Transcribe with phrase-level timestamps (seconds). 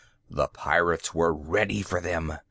[0.31, 2.33] The Pirates were ready for them.